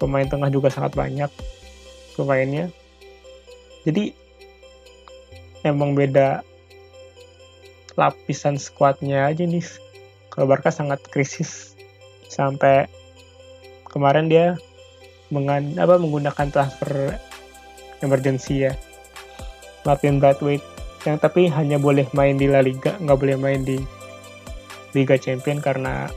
Pemain 0.00 0.26
tengah 0.26 0.50
juga 0.50 0.68
sangat 0.68 0.98
banyak 0.98 1.30
pemainnya. 2.18 2.68
Jadi 3.86 4.12
emang 5.62 5.94
beda 5.94 6.42
lapisan 7.94 8.58
squadnya 8.58 9.28
aja 9.30 9.46
nih. 9.46 9.64
Kalau 10.32 10.48
Barca 10.48 10.72
sangat 10.72 11.04
krisis. 11.12 11.76
Sampai 12.32 12.88
kemarin 13.92 14.32
dia 14.32 14.56
mengan, 15.28 15.76
apa, 15.76 16.00
menggunakan 16.00 16.48
transfer 16.48 17.16
emergency 18.00 18.68
ya. 18.68 18.72
Martin 19.82 20.22
Bradwaite 20.22 20.64
yang 21.02 21.18
tapi 21.18 21.50
hanya 21.50 21.82
boleh 21.82 22.06
main 22.14 22.38
di 22.38 22.46
La 22.46 22.62
Liga 22.62 22.94
nggak 23.02 23.18
boleh 23.18 23.34
main 23.34 23.66
di 23.66 23.82
Liga 24.92 25.16
Champion 25.16 25.58
karena 25.60 26.08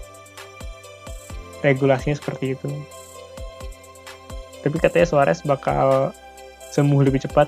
regulasinya 1.64 2.16
seperti 2.16 2.54
itu. 2.54 2.70
Tapi 4.62 4.78
katanya 4.82 5.08
Suarez 5.10 5.42
bakal 5.46 6.12
sembuh 6.74 7.02
lebih 7.06 7.26
cepat. 7.26 7.48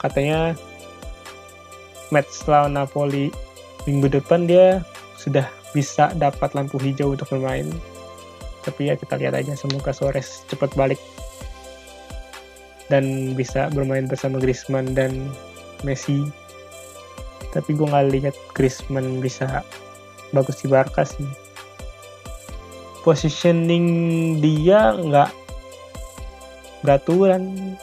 Katanya 0.00 0.54
match 2.14 2.46
lawan 2.48 2.74
Napoli 2.74 3.28
minggu 3.84 4.10
depan 4.10 4.48
dia 4.48 4.82
sudah 5.20 5.46
bisa 5.70 6.10
dapat 6.18 6.54
lampu 6.56 6.80
hijau 6.80 7.14
untuk 7.14 7.30
bermain. 7.30 7.68
Tapi 8.64 8.92
ya 8.92 8.94
kita 8.98 9.16
lihat 9.16 9.36
aja 9.36 9.54
semoga 9.56 9.94
Suarez 9.94 10.44
cepat 10.48 10.72
balik 10.74 11.00
dan 12.90 13.36
bisa 13.38 13.70
bermain 13.70 14.10
bersama 14.10 14.42
Griezmann 14.42 14.92
dan 14.92 15.30
Messi. 15.86 16.26
Tapi 17.54 17.74
gue 17.74 17.86
nggak 17.86 18.10
lihat 18.14 18.36
Griezmann 18.54 19.22
bisa 19.22 19.62
bagus 20.30 20.62
di 20.62 20.66
Barca 20.70 21.02
sih. 21.06 21.26
Positioning 23.00 23.86
dia 24.44 24.92
nggak 24.92 25.30
gaturan 26.84 27.76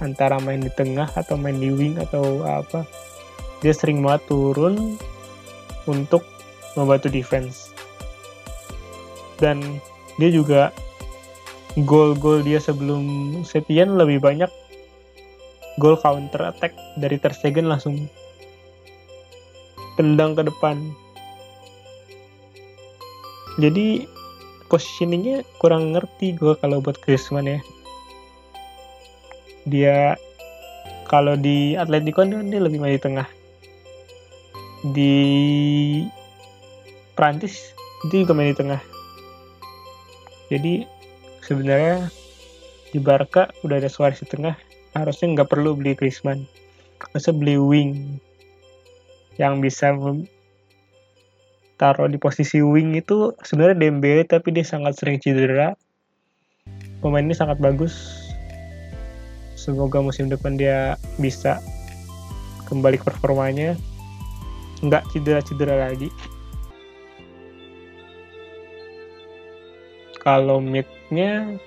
antara 0.00 0.40
main 0.42 0.60
di 0.60 0.72
tengah 0.74 1.08
atau 1.16 1.38
main 1.38 1.56
di 1.56 1.70
wing 1.72 1.96
atau 2.00 2.44
apa. 2.44 2.84
Dia 3.64 3.72
sering 3.72 4.04
banget 4.04 4.28
turun 4.28 5.00
untuk 5.88 6.24
membantu 6.76 7.08
defense. 7.08 7.72
Dan 9.40 9.80
dia 10.20 10.30
juga 10.30 10.70
gol-gol 11.82 12.46
dia 12.46 12.62
sebelum 12.62 13.02
Setien 13.42 13.98
lebih 13.98 14.22
banyak 14.22 14.50
gol 15.82 15.98
counter 15.98 16.54
attack 16.54 16.70
dari 17.02 17.18
Ter 17.18 17.34
Stegen 17.34 17.66
langsung 17.66 18.06
tendang 19.98 20.38
ke 20.38 20.46
depan 20.46 20.94
jadi 23.54 24.10
positioningnya 24.66 25.46
kurang 25.62 25.94
ngerti 25.94 26.34
gue 26.34 26.58
kalau 26.58 26.82
buat 26.82 26.98
Griezmann 26.98 27.46
ya. 27.46 27.60
Dia 29.70 29.96
kalau 31.06 31.38
di 31.38 31.78
Atletico 31.78 32.26
dia, 32.26 32.42
dia 32.42 32.60
lebih 32.60 32.82
main 32.82 32.98
di 32.98 33.02
tengah. 33.02 33.28
Di 34.90 35.14
Prancis 37.14 37.72
dia 38.10 38.26
juga 38.26 38.34
main 38.34 38.50
di 38.50 38.58
tengah. 38.58 38.82
Jadi 40.50 40.84
sebenarnya 41.46 42.10
di 42.90 42.98
Barca 42.98 43.54
udah 43.62 43.78
ada 43.78 43.88
Suarez 43.88 44.18
di 44.18 44.28
tengah. 44.28 44.58
Harusnya 44.98 45.30
nggak 45.30 45.50
perlu 45.54 45.78
beli 45.78 45.94
Griezmann. 45.94 46.50
Harusnya 46.98 47.34
beli 47.34 47.56
wing 47.58 48.18
yang 49.38 49.62
bisa 49.62 49.94
taruh 51.74 52.06
di 52.06 52.18
posisi 52.20 52.62
wing 52.62 52.94
itu 52.94 53.34
sebenarnya 53.42 53.76
Dembele 53.78 54.22
tapi 54.22 54.54
dia 54.54 54.62
sangat 54.62 54.94
sering 54.98 55.18
cedera. 55.18 55.74
Pemain 57.02 57.24
ini 57.24 57.34
sangat 57.36 57.60
bagus. 57.60 57.92
Semoga 59.58 60.00
musim 60.00 60.30
depan 60.30 60.56
dia 60.56 60.94
bisa 61.18 61.58
kembali 62.70 63.00
ke 63.00 63.04
performanya. 63.04 63.76
Nggak 64.80 65.04
cedera-cedera 65.12 65.90
lagi. 65.90 66.08
Kalau 70.24 70.56
midnya 70.56 71.60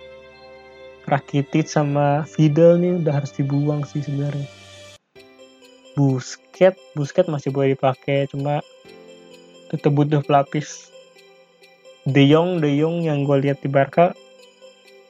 Rakitic 1.08 1.72
sama 1.72 2.28
Fidel 2.28 2.82
nih 2.84 3.00
udah 3.00 3.22
harus 3.22 3.32
dibuang 3.32 3.86
sih 3.88 4.04
sebenarnya. 4.04 4.50
Busket 5.96 6.76
Busket 6.98 7.32
masih 7.32 7.54
boleh 7.54 7.78
dipakai 7.78 8.28
cuma 8.28 8.60
tetap 9.72 9.92
butuh 9.94 10.24
pelapis. 10.24 10.92
De 12.08 12.24
Jong 12.24 12.64
De 12.64 12.72
Jong 12.80 13.04
yang 13.04 13.28
gue 13.28 13.36
lihat 13.44 13.60
di 13.60 13.68
Barca 13.68 14.16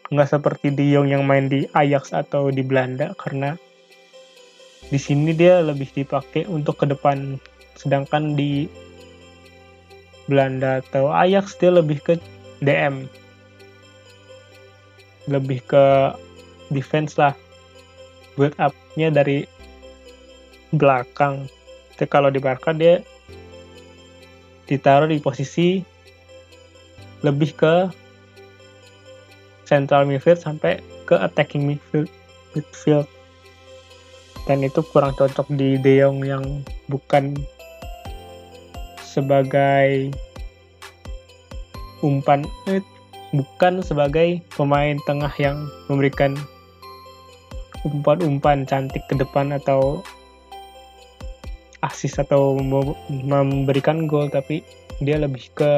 nggak 0.09 0.29
seperti 0.33 0.73
De 0.73 0.87
Jong 0.87 1.13
yang 1.13 1.27
main 1.27 1.45
di 1.45 1.69
Ajax 1.77 2.15
atau 2.15 2.49
di 2.49 2.65
Belanda 2.65 3.13
karena 3.21 3.53
di 4.87 4.97
sini 4.97 5.35
dia 5.35 5.61
lebih 5.61 5.91
dipakai 5.93 6.49
untuk 6.49 6.81
ke 6.81 6.85
depan. 6.89 7.37
Sedangkan 7.77 8.33
di 8.33 8.65
Belanda 10.25 10.81
atau 10.81 11.13
Ajax 11.13 11.59
dia 11.61 11.69
lebih 11.69 12.01
ke 12.01 12.13
DM 12.65 13.05
lebih 15.27 15.59
ke 15.67 16.15
defense 16.71 17.19
lah. 17.19 17.35
Build 18.39 18.55
up-nya 18.57 19.11
dari 19.11 19.43
belakang. 20.71 21.51
Tapi 21.95 22.07
kalau 22.07 22.31
di 22.31 22.39
Barca 22.39 22.71
dia 22.71 23.03
ditaruh 24.67 25.07
di 25.07 25.17
posisi 25.23 25.81
lebih 27.25 27.55
ke 27.57 27.75
central 29.67 30.05
midfield 30.07 30.39
sampai 30.39 30.79
ke 31.07 31.15
attacking 31.17 31.65
midfield 31.65 32.11
midfield. 32.53 33.07
Dan 34.47 34.63
itu 34.63 34.79
kurang 34.95 35.11
cocok 35.15 35.51
di 35.59 35.75
De 35.81 35.99
Jong 35.99 36.23
yang 36.23 36.63
bukan 36.87 37.35
sebagai 39.03 40.13
umpan 42.05 42.45
eh, 42.69 42.79
bukan 43.35 43.83
sebagai 43.83 44.39
pemain 44.55 44.95
tengah 45.03 45.33
yang 45.35 45.67
memberikan 45.91 46.37
umpan-umpan 47.83 48.63
cantik 48.63 49.03
ke 49.11 49.19
depan 49.19 49.51
atau 49.51 49.99
asis 51.87 52.19
atau 52.19 52.59
memberikan 53.07 54.05
gol 54.05 54.27
tapi 54.27 54.61
dia 54.99 55.15
lebih 55.17 55.47
ke 55.55 55.73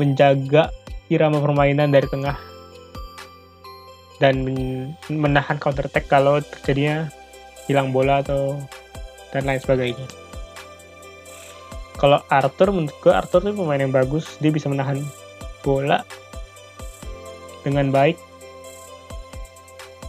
menjaga 0.00 0.72
irama 1.12 1.44
permainan 1.44 1.92
dari 1.92 2.08
tengah 2.08 2.38
dan 4.22 4.38
menahan 5.10 5.58
counter 5.58 5.84
attack 5.84 6.06
kalau 6.06 6.38
terjadinya 6.40 7.10
hilang 7.66 7.90
bola 7.90 8.22
atau 8.22 8.56
dan 9.34 9.48
lain 9.48 9.58
sebagainya. 9.58 10.06
Kalau 11.98 12.22
Arthur 12.30 12.70
menurut 12.70 12.94
gue 13.02 13.12
Arthur 13.12 13.42
itu 13.46 13.54
pemain 13.58 13.82
yang 13.82 13.94
bagus, 13.94 14.38
dia 14.38 14.50
bisa 14.54 14.70
menahan 14.70 15.02
bola 15.66 16.06
dengan 17.66 17.90
baik. 17.90 18.18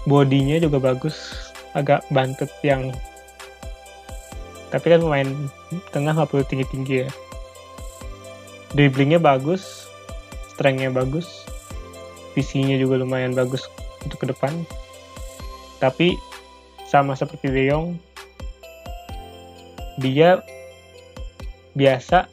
Bodinya 0.06 0.60
juga 0.60 0.82
bagus, 0.82 1.50
agak 1.78 2.04
bantut 2.12 2.50
yang 2.62 2.92
tapi 4.74 4.90
kan 4.90 5.06
pemain 5.06 5.30
tengah 5.94 6.18
nggak 6.18 6.30
perlu 6.34 6.44
tinggi-tinggi 6.50 7.06
ya. 7.06 7.10
Dribblingnya 8.74 9.22
bagus, 9.22 9.86
strengthnya 10.54 10.90
bagus 10.90 11.46
visinya 12.34 12.78
juga 12.78 13.02
lumayan 13.02 13.34
bagus 13.34 13.66
untuk 14.06 14.26
ke 14.26 14.28
depan 14.30 14.66
tapi 15.78 16.18
sama 16.90 17.18
seperti 17.18 17.50
De 17.50 17.64
Jong 17.70 17.98
dia 20.02 20.42
biasa 21.74 22.30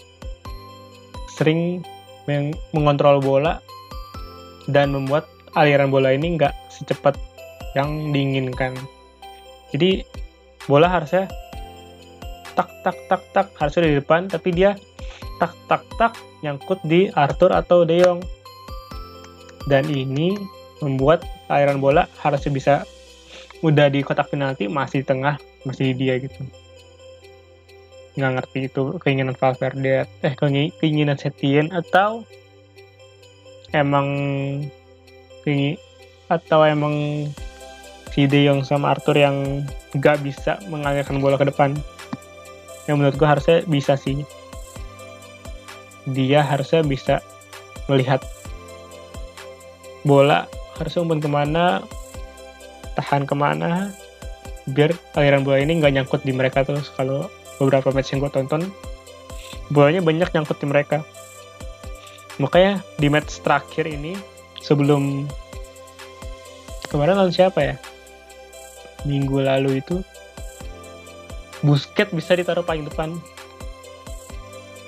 sering 1.37 1.81
meng 2.29 2.53
mengontrol 2.77 3.21
bola 3.25 3.61
dan 4.69 4.93
membuat 4.93 5.29
aliran 5.57 5.89
bola 5.89 6.13
ini 6.13 6.37
nggak 6.37 6.53
secepat 6.69 7.17
yang 7.73 8.13
diinginkan. 8.13 8.77
Jadi 9.73 10.05
bola 10.69 10.89
harusnya 10.89 11.27
tak 12.55 12.69
tak 12.83 12.97
tak 13.09 13.23
tak. 13.35 13.47
Harusnya 13.57 13.91
di 13.91 13.99
depan 13.99 14.27
tapi 14.31 14.55
dia 14.55 14.77
tak 15.39 15.57
tak 15.69 15.83
tak 15.97 16.13
nyangkut 16.45 16.81
di 16.85 17.09
Arthur 17.13 17.53
atau 17.53 17.85
De 17.85 18.01
Jong. 18.01 18.21
Dan 19.69 19.87
ini 19.93 20.37
membuat 20.81 21.25
aliran 21.53 21.79
bola 21.79 22.09
harusnya 22.25 22.51
bisa 22.51 22.75
udah 23.61 23.93
di 23.93 24.01
kotak 24.01 24.33
penalti 24.33 24.67
masih 24.67 25.05
di 25.05 25.07
tengah 25.07 25.37
masih 25.69 25.93
di 25.93 26.07
dia 26.07 26.17
gitu. 26.17 26.41
Nggak 28.17 28.33
ngerti 28.41 28.61
itu 28.73 28.83
keinginan 28.99 29.37
Valverde 29.37 30.09
eh 30.25 30.35
keinginan 30.81 31.21
Setien 31.21 31.69
atau 31.71 32.25
emang 33.77 34.09
keinginan 35.45 35.79
atau 36.31 36.63
emang 36.63 37.27
si 38.15 38.27
De 38.31 38.47
Jong 38.47 38.63
sama 38.63 38.95
Arthur 38.95 39.19
yang 39.19 39.67
nggak 39.95 40.23
bisa 40.23 40.63
mengalirkan 40.71 41.19
bola 41.19 41.35
ke 41.35 41.47
depan 41.51 41.75
yang 42.89 43.01
menurut 43.01 43.17
gue 43.17 43.29
harusnya 43.29 43.59
bisa 43.67 43.97
sih. 43.99 44.23
Dia 46.09 46.41
harusnya 46.45 46.81
bisa 46.85 47.21
melihat 47.91 48.23
bola 50.01 50.49
harusnya 50.81 51.05
umpan 51.05 51.21
ke 51.21 51.29
mana 51.29 51.85
tahan 52.97 53.29
ke 53.29 53.37
mana 53.37 53.93
biar 54.71 54.97
aliran 55.13 55.45
bola 55.45 55.61
ini 55.61 55.77
nggak 55.77 55.93
nyangkut 55.93 56.23
di 56.25 56.33
mereka 56.33 56.65
terus. 56.65 56.89
Kalau 56.95 57.29
beberapa 57.61 57.93
match 57.93 58.17
yang 58.17 58.25
gue 58.25 58.33
tonton 58.33 58.73
bolanya 59.69 60.01
banyak 60.01 60.29
nyangkut 60.33 60.59
di 60.59 60.67
mereka. 60.67 61.05
Makanya 62.41 62.81
di 62.97 63.13
match 63.13 63.45
terakhir 63.45 63.85
ini 63.85 64.17
sebelum 64.65 65.29
kemarin 66.89 67.21
lawan 67.21 67.33
siapa 67.33 67.61
ya? 67.61 67.77
Minggu 69.05 69.45
lalu 69.45 69.81
itu 69.85 70.01
Busket 71.61 72.09
bisa 72.13 72.33
ditaruh 72.33 72.65
paling 72.65 72.89
depan. 72.89 73.17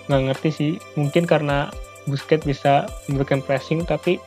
Nggak 0.08 0.22
ngerti 0.32 0.50
sih. 0.50 0.72
Mungkin 0.96 1.28
karena 1.28 1.68
Busket 2.08 2.42
bisa 2.42 2.90
memberikan 3.06 3.44
pressing 3.44 3.86
tapi 3.86 4.18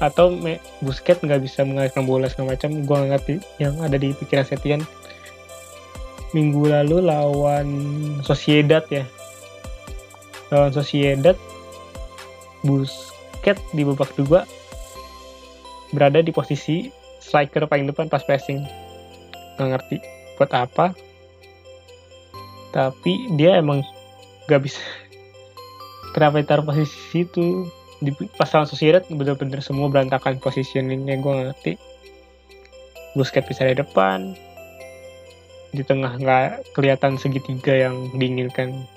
atau 0.00 0.32
me, 0.32 0.56
Busket 0.80 1.20
nggak 1.20 1.44
bisa 1.44 1.60
mengalihkan 1.62 2.08
bola 2.08 2.26
segala 2.32 2.56
macam. 2.56 2.72
Gue 2.88 2.94
nggak 2.96 3.10
ngerti 3.14 3.34
yang 3.60 3.76
ada 3.84 3.96
di 4.00 4.16
pikiran 4.16 4.48
Setian. 4.48 4.82
Minggu 6.32 6.70
lalu 6.70 7.04
lawan 7.04 7.68
Sociedad 8.24 8.82
ya. 8.88 9.04
Lawan 10.50 10.72
Sociedad 10.72 11.36
Busket 12.64 13.56
di 13.72 13.82
babak 13.86 14.12
kedua 14.16 14.44
berada 15.90 16.22
di 16.22 16.30
posisi 16.30 16.86
striker 17.18 17.66
paling 17.66 17.90
depan 17.90 18.06
pas 18.06 18.22
pressing 18.22 18.62
nggak 19.60 19.72
ngerti 19.76 19.96
buat 20.40 20.52
apa. 20.56 20.96
Tapi 22.72 23.36
dia 23.36 23.60
emang 23.60 23.84
nggak 24.48 24.62
bisa. 24.64 24.80
Kenapa 26.16 26.40
ditaruh 26.40 26.64
posisi 26.64 27.28
itu 27.28 27.68
di 28.00 28.16
pasal 28.40 28.64
Sociedad 28.64 29.04
bener-bener 29.12 29.60
semua 29.60 29.92
berantakan 29.92 30.40
positioningnya 30.40 31.20
gue 31.20 31.34
ngerti. 31.44 31.72
Busquets 33.12 33.44
bisa 33.44 33.68
di 33.68 33.76
depan. 33.76 34.32
Di 35.76 35.84
tengah 35.84 36.16
nggak 36.16 36.72
kelihatan 36.72 37.20
segitiga 37.20 37.76
yang 37.76 38.08
diinginkan 38.16 38.88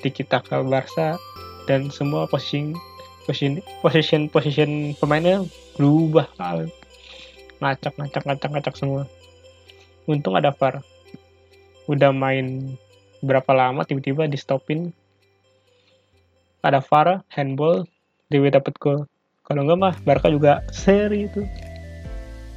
di 0.00 0.08
kita 0.08 0.40
ke 0.40 0.64
Barca. 0.64 1.20
Dan 1.66 1.90
semua 1.90 2.30
position 2.30 2.78
position 3.26 3.58
position 3.82 4.30
position 4.30 4.94
pemainnya 5.02 5.42
berubah 5.74 6.30
ngacak 7.58 7.92
ngacak 7.98 8.22
ngacak 8.22 8.50
ngacak 8.54 8.74
semua 8.78 9.02
untung 10.06 10.38
ada 10.38 10.54
VAR. 10.54 10.80
Udah 11.86 12.10
main 12.10 12.74
berapa 13.22 13.50
lama 13.54 13.82
tiba-tiba 13.82 14.26
di 14.30 14.38
stopin 14.38 14.90
ada 16.62 16.82
VAR 16.82 17.22
handball 17.30 17.86
Dewi 18.26 18.50
dapat 18.50 18.74
gol. 18.82 19.06
Kalau 19.46 19.62
enggak 19.62 19.78
mah 19.78 19.94
Barca 20.02 20.26
juga 20.26 20.66
seri 20.74 21.30
itu. 21.30 21.46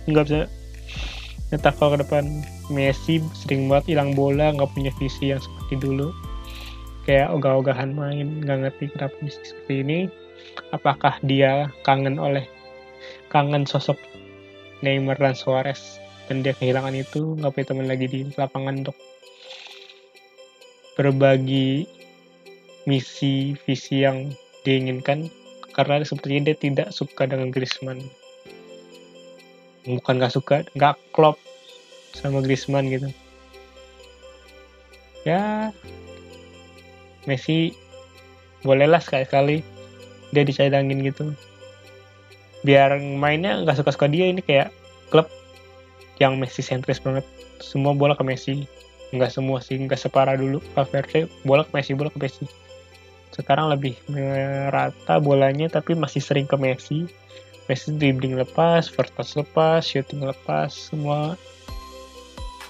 Nggak 0.09 0.25
bisa 0.25 0.41
nyetak 1.53 1.77
gol 1.77 1.93
ke 1.93 2.01
depan. 2.01 2.25
Messi 2.73 3.21
sering 3.38 3.69
banget 3.69 3.93
hilang 3.93 4.17
bola 4.17 4.49
nggak 4.53 4.73
punya 4.73 4.89
visi 4.97 5.29
yang 5.29 5.41
seperti 5.41 5.77
dulu. 5.77 6.09
Kayak 7.05 7.33
ogah-ogahan 7.38 7.93
main 7.93 8.41
nggak 8.41 8.57
ngerti 8.65 8.85
kenapa 8.97 9.13
Messi 9.21 9.41
seperti 9.45 9.73
ini. 9.85 9.99
Apakah 10.73 11.21
dia 11.21 11.69
kangen 11.85 12.17
oleh 12.17 12.49
kangen 13.29 13.69
sosok 13.69 13.97
Neymar 14.81 15.21
dan 15.21 15.38
Suarez 15.38 16.01
dan 16.29 16.45
dia 16.45 16.53
kehilangan 16.53 16.93
itu 16.93 17.33
nggak 17.41 17.51
punya 17.57 17.67
teman 17.73 17.87
lagi 17.89 18.05
di 18.05 18.29
lapangan 18.37 18.85
untuk 18.85 18.93
berbagi 20.93 21.89
misi 22.85 23.57
visi 23.65 24.05
yang 24.05 24.29
diinginkan 24.61 25.33
karena 25.73 26.05
sepertinya 26.05 26.53
dia 26.53 26.57
tidak 26.61 26.87
suka 26.93 27.25
dengan 27.25 27.49
Griezmann. 27.49 28.05
Bukan 29.89 30.21
nggak 30.21 30.33
suka 30.37 30.61
nggak 30.77 31.01
klop 31.17 31.41
sama 32.13 32.45
Griezmann 32.45 32.93
gitu. 32.93 33.09
Ya 35.25 35.73
Messi 37.25 37.73
bolehlah 38.61 39.01
sekali-kali 39.01 39.65
dia 40.29 40.43
dicadangin 40.45 41.01
gitu. 41.09 41.33
Biar 42.61 43.01
mainnya 43.01 43.65
nggak 43.65 43.81
suka-suka 43.81 44.05
dia 44.05 44.29
ini 44.29 44.45
kayak 44.45 44.69
klub 45.09 45.25
yang 46.19 46.36
Messi 46.38 46.60
sentris 46.60 46.99
banget. 46.99 47.23
Semua 47.63 47.95
bola 47.95 48.13
ke 48.13 48.23
Messi. 48.23 48.67
Nggak 49.10 49.34
semua 49.34 49.63
sih 49.63 49.79
nggak 49.79 49.97
separah 49.97 50.36
dulu. 50.36 50.62
Valverde 50.75 51.32
bola 51.47 51.65
ke 51.65 51.71
Messi 51.73 51.91
bola 51.95 52.12
ke 52.12 52.19
Messi. 52.19 52.45
Sekarang 53.34 53.71
lebih 53.71 53.95
merata 54.12 55.17
bolanya 55.17 55.71
tapi 55.71 55.95
masih 55.95 56.19
sering 56.19 56.45
ke 56.45 56.60
Messi. 56.60 57.08
Messi 57.71 57.95
dribbling 57.95 58.36
lepas, 58.36 58.91
first 58.91 59.15
pass 59.15 59.34
lepas, 59.39 59.82
shooting 59.82 60.21
lepas, 60.25 60.69
semua. 60.69 61.39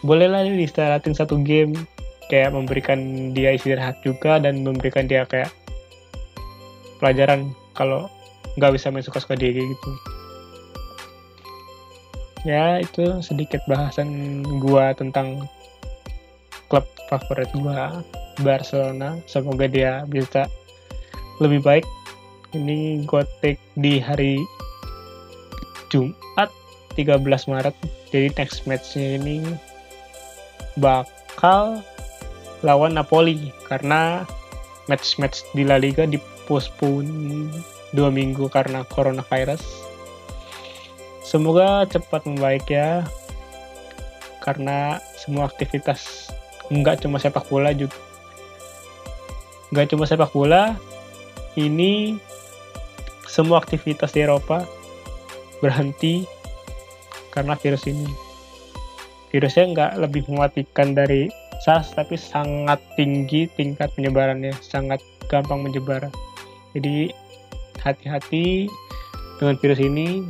Bolehlah 0.05 0.47
di 0.47 0.63
istirahatin 0.63 1.17
satu 1.17 1.41
game. 1.41 1.75
Kayak 2.29 2.53
memberikan 2.53 3.33
dia 3.33 3.57
istirahat 3.57 4.05
juga 4.05 4.37
dan 4.37 4.61
memberikan 4.61 5.09
dia 5.09 5.25
kayak 5.25 5.49
pelajaran 7.01 7.49
kalau 7.73 8.05
nggak 8.59 8.75
bisa 8.75 8.91
main 8.93 9.01
suka-suka 9.01 9.33
dia 9.33 9.55
gitu 9.55 9.91
ya 12.47 12.79
itu 12.79 13.19
sedikit 13.19 13.59
bahasan 13.67 14.41
gua 14.63 14.95
tentang 14.95 15.47
klub 16.69 16.85
favorit 17.09 17.49
gua 17.57 18.03
Barcelona. 18.41 19.19
Semoga 19.27 19.67
dia 19.67 20.07
bisa 20.07 20.47
lebih 21.43 21.63
baik. 21.63 21.85
Ini 22.55 23.05
gue 23.05 23.23
take 23.45 23.61
di 23.77 24.01
hari 24.01 24.41
Jumat 25.93 26.49
13 26.97 27.21
Maret. 27.45 27.75
Jadi 28.09 28.27
next 28.33 28.65
matchnya 28.65 29.21
ini 29.21 29.45
bakal 30.81 31.85
lawan 32.65 32.97
Napoli 32.97 33.53
karena 33.69 34.25
match-match 34.89 35.45
di 35.53 35.61
La 35.61 35.77
Liga 35.77 36.09
dipostpone 36.09 37.53
dua 37.93 38.09
minggu 38.09 38.49
karena 38.49 38.81
coronavirus 38.89 39.61
semoga 41.29 41.85
cepat 41.85 42.25
membaik 42.25 42.65
ya 42.65 43.05
karena 44.41 44.97
semua 45.13 45.45
aktivitas 45.45 46.33
nggak 46.73 47.05
cuma 47.05 47.21
sepak 47.21 47.45
bola 47.53 47.69
juga 47.69 48.09
nggak 49.69 49.93
cuma 49.93 50.05
sepak 50.09 50.33
bola, 50.33 50.73
ini 51.53 52.17
semua 53.29 53.61
aktivitas 53.61 54.09
di 54.17 54.25
Eropa 54.25 54.65
berhenti 55.61 56.25
karena 57.29 57.53
virus 57.53 57.85
ini. 57.85 58.09
Virusnya 59.29 59.69
nggak 59.69 59.91
lebih 60.01 60.25
mematikan 60.25 60.97
dari 60.97 61.29
SARS, 61.61 61.93
tapi 61.93 62.17
sangat 62.17 62.81
tinggi 62.97 63.45
tingkat 63.53 63.93
penyebarannya, 63.93 64.57
sangat 64.57 64.97
gampang 65.29 65.61
menyebar. 65.61 66.09
Jadi 66.73 67.13
hati-hati 67.77 68.65
dengan 69.37 69.53
virus 69.61 69.77
ini. 69.77 70.25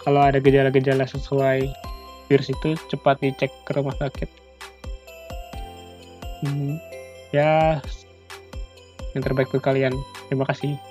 Kalau 0.00 0.20
ada 0.24 0.40
gejala-gejala 0.40 1.04
sesuai 1.04 1.68
virus 2.32 2.48
itu, 2.48 2.78
cepat 2.88 3.20
dicek 3.20 3.52
ke 3.68 3.70
rumah 3.76 3.94
sakit. 4.00 4.28
Hmm, 6.40 6.80
ya 7.36 7.84
yang 9.12 9.22
terbaik 9.22 9.52
untuk 9.52 9.66
kalian. 9.66 9.92
Terima 10.30 10.46
kasih. 10.48 10.89